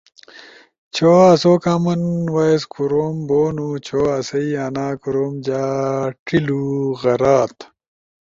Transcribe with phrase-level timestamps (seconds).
[0.95, 2.01] چھو اسو کامن
[2.33, 5.61] وائس کوروم بونو چھو اسائی انا کوروم جا
[6.25, 6.63] ڇلو
[7.01, 7.55] غرات